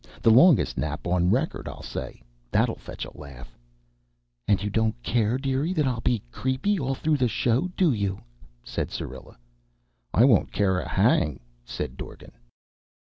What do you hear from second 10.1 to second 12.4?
"I won't care a hang," said Dorgan.